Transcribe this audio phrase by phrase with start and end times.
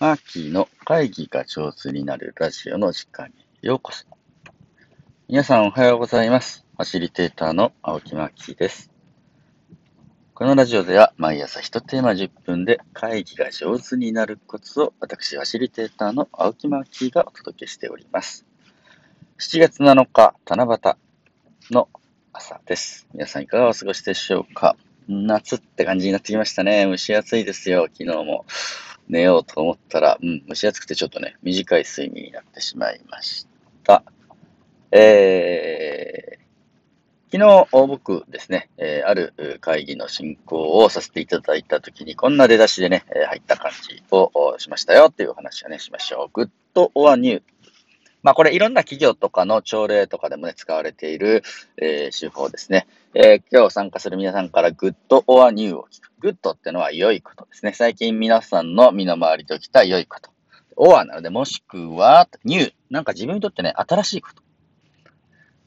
[0.00, 4.06] マーキーの会議が上手になるラジオの時間にようこそ。
[5.26, 6.64] 皆さんおはようございます。
[6.76, 8.92] ファシリテーターの青木マーキーです。
[10.34, 18.46] このラジオでは毎朝1テーマ10分で会議が上手になるコツを私、ファシリテーターの青木マーキーがお届けしております。
[19.40, 20.94] 7月7日、七夕
[21.74, 21.88] の
[22.32, 23.08] 朝です。
[23.14, 24.76] 皆さんいかがお過ごしでしょうか？
[25.08, 26.84] 夏って感じになってきましたね。
[26.84, 28.44] 蒸し暑いですよ、昨日も。
[29.08, 33.46] 寝ようと思ったら、うん、蒸し暑くてちょっとね、短い睡眠になってしまいまし
[33.84, 34.02] た。
[34.90, 46.30] えー、昨日、僕ですね、えー、ある会議の進行をさせていただいたときに、こんな出だしでね、入った感じをしましたよっていうお話をね、しましょう。
[46.32, 47.42] グッドオアニュー
[48.28, 51.42] まあこれいろんな企業とかの朝礼とかでもね、使われている、
[51.78, 52.86] えー、手法ですね。
[53.14, 56.10] えー、今日参加する皆さんから Good or New を聞く。
[56.20, 57.72] Good ってのは良いことですね。
[57.72, 60.28] 最近皆さんの身の回りで起きた良いこと。
[60.76, 62.72] オアなので、もしくは、 New。
[62.90, 64.42] なんか自分にとってね、新しいこと。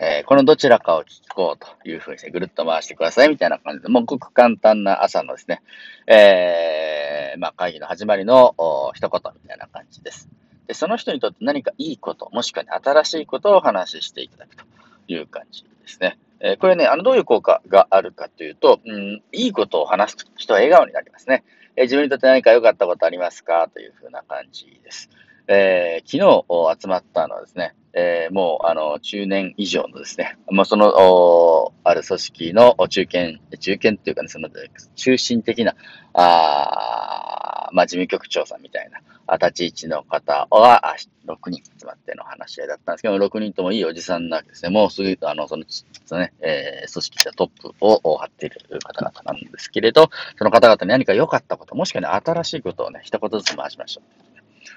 [0.00, 5.62] えー、このどちらかを聞こうというふうにして、ぐるっと回してくださいみたいな感じで、もうごく簡単な朝のですね、
[6.08, 8.56] えー、まあ会議の始まりの
[8.94, 10.28] 一言みたいな感じです。
[10.68, 14.64] で、その人にとって何かいいこと、もしくは、ね、新しいことをお話ししていただくと
[15.08, 16.18] いう感じですね。
[16.40, 21.42] え、これね、あの、どういう効果があるかというと、うん、いいことを話す人は笑顔になりますね。
[21.74, 23.68] え、自分にとって何か良かったことありますか？
[23.72, 25.10] というふうな感じです。
[25.48, 34.50] えー、昨日集まったのはですね、えー、もう、あの、中年以上のですね、もうその、ある組織の中堅、中堅っていうかね、その、
[34.94, 35.74] 中心的な、
[36.12, 40.94] あまあ、事務局長さんみたいな、立ち位置の方は、
[41.26, 44.70] 6人集まっての話し合いだったんですけど、6人ともいいおじさんなわけですね。
[44.70, 45.64] もうすぐ、あの、その、
[46.04, 54.27] そのね、えー、組織でトップを張っている方々なんですけれど、その方々に何か良かったこと、もしくはね、新しいことをね、一言ずつ回しましょう。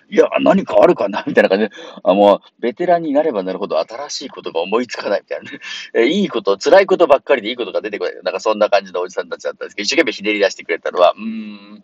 [0.10, 1.72] いや、何かあるかなみたいな感じで、
[2.04, 5.60] あもう、ベテランになればなるほど新しいことが思いつかないみたいなね。
[5.96, 8.16] えいいこと、辛いことばっかりでいいことが出てこない。
[8.24, 11.84] なんかそんな感じのおじさんたちだったんですけど、一生懸命ひねり出してくれたのは、うん、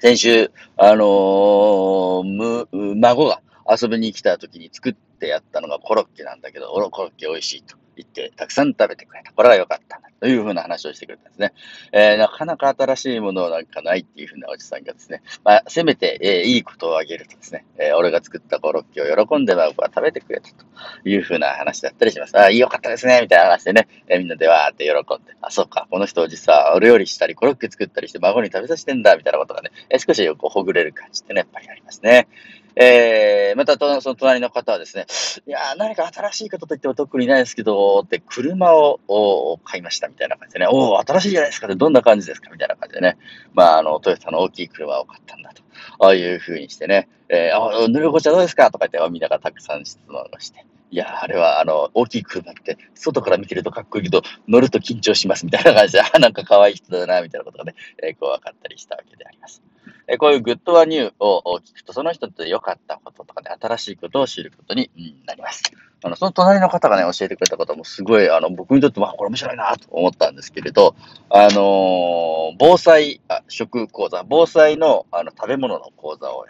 [0.00, 7.76] 先週、あのー、む、孫が遊びに来た時に作ってやったのがコロッケなんだけど、コロッケ美味しいと。
[7.98, 9.32] 行って、たくさん食べてくれた。
[9.32, 10.08] これは良かったな。
[10.20, 11.52] というふうな話をしてくれたんですね。
[11.92, 22.36] えー、なかなか新しいものなんかないっていうふうなおじさんがですね、まあ、せめて、えー、いいことをあげるとですね、えー、俺が作ったコロッケを喜んで僕は食べてくれたというふうな話だったりします。
[22.36, 32.26] ああ、良かったですね、みたいな話でね、えー、みんなでわーって喜んで、あ、そうか、この人おじさん、お料理したり、コロッケ作ったりして孫に食べさせてんだ、みたいなことがね、えー、少しこうほぐれる感じってね、やっぱりありますね。
[32.80, 35.06] えー、またと、その隣の方はですね、
[35.48, 41.66] いや何か新しいことといっても特にないですけど、って車を買いましたみたいな感じでね、おお、新しいじゃないですか。
[41.66, 42.50] ってどんな感じですか？
[42.52, 43.18] みたいな感じでね、
[43.52, 45.62] まあ、あの、トヨタの大きい車を買ったんだと。
[45.98, 48.70] ああいう風にしてね、えー、あ、塗るこちゃどうですか？
[48.70, 50.64] とか言って、みんながたくさん質問をして。
[50.90, 59.62] いや、あれは、あの、大きい車って、外から見てるとかっこいいけど、乗ると緊張しますみたいな感じで、あ、なんか可愛い人だな、みたいなことがね、えー、こう分かったりしたわけであります。
[60.10, 64.90] えこういうグッドワニューを聞くと、その人って良かったこととかね、新しいことを知ることに
[65.26, 65.62] なります。
[66.02, 70.96] あの、その隣の方がね、教えてくれたこともすごい、あの、僕にとっても、これ面白いなと思ったんですけれど、
[71.28, 76.46] あのー、防災あ食講座、防災のあの食べ物の講座を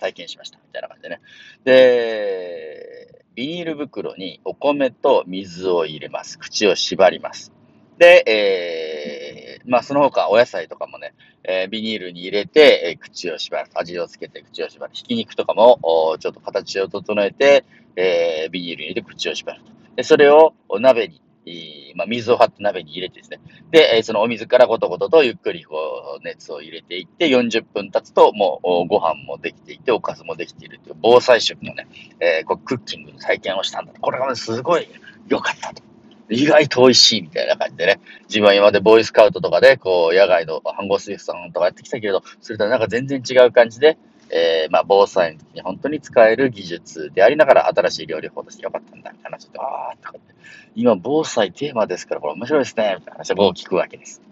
[0.00, 1.20] 体験しました、みたいな感じでね。
[1.64, 6.38] で、ビニール袋にお米と水を入れます。
[6.38, 7.52] 口を縛ります。
[7.98, 11.14] で、えー、まあ、その他、お野菜とかもね、
[11.50, 13.70] えー、ビニールに入れて、えー、口を縛る。
[13.72, 14.92] 味をつけて口を縛る。
[14.92, 15.78] ひき肉とかも、
[16.20, 17.64] ちょっと形を整えて、
[17.96, 19.70] えー、ビニールに入れて口を縛ると。
[19.96, 23.40] で、それを鍋に、まあ、水を張って鍋に入れてですね。
[23.70, 31.88] で、えそのお水からゴトゴトとゆっくりこう熱を入れていって、40分経つともうご飯もできていて、おかずもできているという防災食のね、
[32.20, 34.00] え、こうクッキングの体験をしたんだと。
[34.02, 34.86] これが、ね、すごい
[35.28, 35.87] 良かったと。
[36.30, 43.98] 意外と美味しいみたいな感じでね、自分は今までボーイスカウトとかで、こう、野外の飯合水さんとかやってきたけれど、それとはなんか全然違う感じで、
[44.30, 50.34] えー、まあ、防災の時に本当に使える技術でありながら、新しい料理法としてよかったんだ、みたいな話で、あーとかって
[50.74, 54.22] 今、防災テーマですから、これ面白いですね、みたいな話を聞くわけです。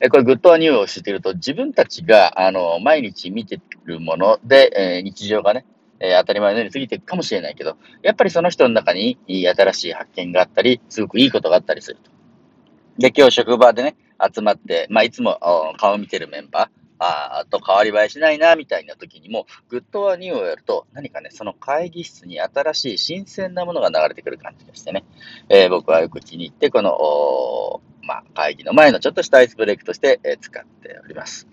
[0.00, 5.64] えこれ、グッドアニューを知っていると、自分たちが、あの、毎日見てるもので、えー、日常がね、
[6.00, 12.10] えー、当たり前のように過ぎていくかもしれないけど、やっぱりその人の中に新しい発見があったり、すごくいいことがあったりすると。
[12.98, 13.96] で、今日職場でね、
[14.34, 15.38] 集まって、まあ、いつも
[15.78, 25.04] 顔見てるメンバー、あと変わり映えしないな、みたいな時にも、グッドワニューをやると、何かね、その会議室に新しい新鮮なものが流れてくる感じがしてね、
[25.48, 31.46] えー、僕はよく気に入って、この、まあ、会議の前のちょっとしたアイスブレイクとして、えー、使っております。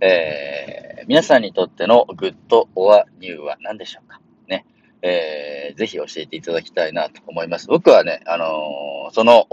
[0.00, 4.20] えー、皆さんにとってのグッドオアニューは何でしょうか？
[4.48, 4.64] ね。
[5.02, 7.66] えー、ぜひ教えていただきたいなと思います。
[7.66, 9.46] 僕はね、あのー、その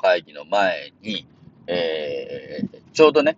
[0.00, 1.26] 会議の前に、
[1.66, 3.36] えー、ちょうどね、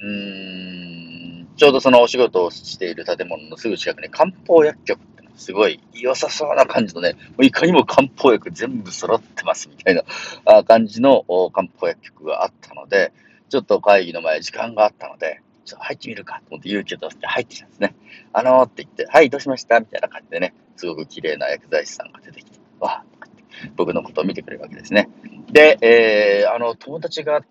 [0.00, 13.12] うーん、ちょうどそのお仕事をしている建物のすぐ近くに漢方薬局ってすごい良さそうな感じのね、いかにも漢方薬全部揃ってますみたいな感じの漢方薬局があったので、
[13.48, 15.42] ちょっと会議の前時間があったので、
[15.76, 17.94] っと入ってみるかと思って勇気を出して入ってきたんですね。
[18.32, 19.80] あのーって言って、はい、どうしました？
[19.80, 25.08] みたいな感じでね、すごく綺麗な薬剤師さんが出てきて、わーって僕のことを見てくれるわけですね。
[25.50, 27.44] で、えー、あの、友達が、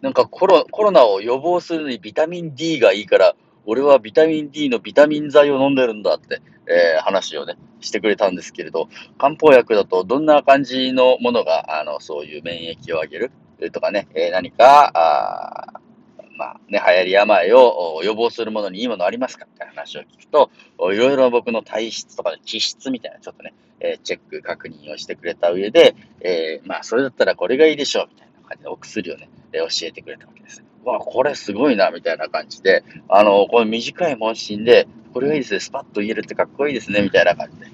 [0.00, 13.32] なんかコロコロナを予防するのにビタミン D がいいから、俺はビタミン D のビタミン剤を飲んでるんだって、えー、話をね、してくれたんですけれど、漢方薬だとどんな感じのものが、あの、そういう免疫を上げる？
[13.72, 15.80] とかね、えー、何か、あ
[16.36, 20.50] まあね、流行り病を予防するものにいいものありますかみたいな話を聞くと、
[20.92, 30.64] いろいろ僕の体質とか、気質みたいなちょっとね、え、チェック、確認をしてくれた上で、えー、まあそれだったらこれがいいでしょうみたいな感じでお薬をね、え、教えてくれたわけです。
[30.84, 37.66] わ、これすごいな、みたいな感じで、あの、この短い問診で、これがいいですね、スパッと言えるってかっこいいですね、みたいな感じで、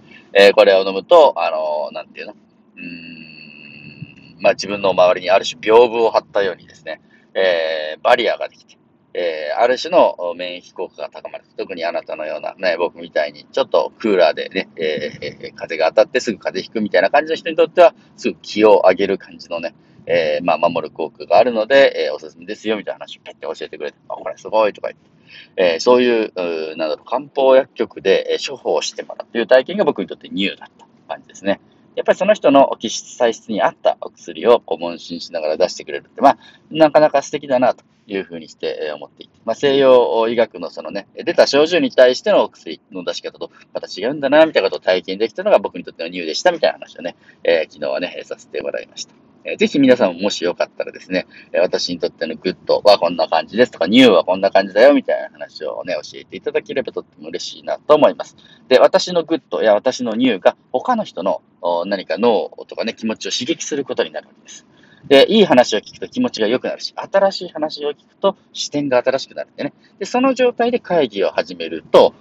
[0.46, 2.32] えー、これを飲むと、あの、なんていうの？
[2.32, 7.00] うーん、まあ自分の周りにある種屏風を張ったようにですね、
[7.38, 8.76] えー、バリアができて、
[9.14, 11.44] えー、ある種の免疫効果が高まる。
[11.56, 19.74] 特にあなたのような、ね、僕みたいに、ちょっとクーラーでね、えー、風が当たってすぐ風邪ひくみたいな感じの人にとっては、すぐ気を上げる感じのね、
[20.06, 31.60] えー、まあ、守る効果があるので、えー、おすすめですよ、みたいな話をペッて教えてくれて、あ、これすごいとか言って、えー、そういう、うなんだろう、漢方薬局で、え処方してもらうという体験が僕にとってニューだった感じですね。
[31.98, 36.38] やっぱりその人の気質、体質に合ったお薬をこう問診しながら出してくれるって、まあ、
[36.70, 49.27] なかなか素敵だなというふうにして思っていて、まあ、西洋医学のそのね、出た症状に対してのお薬の出し方とまた違うんだな、みたいなことを体験できたのが僕にとっての New でした、みたいな話をね、えー、昨日はね、させてもらいました。
[49.52, 58.36] えぜひ皆さんももしよかったらですね、私にとっての Good はこんな感じですとか、 New はこんな感じだよみたいな話をね、教えていただければとっても嬉しいなと思います。
[58.68, 61.42] で、私の Good や私の New が他の人の
[61.86, 64.66] 何か脳とかね、気持ちを刺激することになるわけです。
[65.06, 69.72] で、いい話を聞くと気持ちが良くなるし、新しい話を聞くと視点が新しくなるんでね。
[69.98, 72.14] で、その状態で会議を始めると、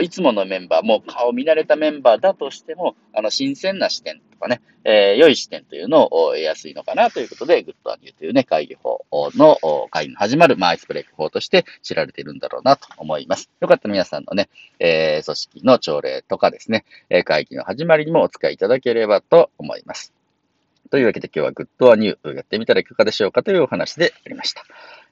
[0.00, 9.58] いつものメンバー、もう顔見慣れたメンバーだとしても、あの、新鮮な視点かね、えー、良い視点というのを得やすいのかなということで、 Good and New というね、会議法の、
[9.90, 13.50] 会議の始まる、まあ、アイスブレイク法として知られているんだろうなと思います。
[13.60, 14.48] よかったら皆さんのね、
[14.80, 16.84] えー、組織の朝礼とかですね、
[17.24, 20.12] 会議の始まりにもお使いいただければと思います。
[20.90, 24.64] というわけで今日はグッドアニューやってみたらいかがでしょうかというお話でありました。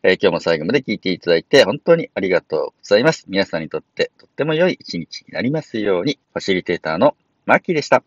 [0.02, 3.26] えー、今日も最後まで聞いていただいて本当にありがとうございます。
[3.28, 7.16] 皆さんにとってとっても良い一日になりますように、ファシリテーターの
[7.46, 8.02] マーキーでした。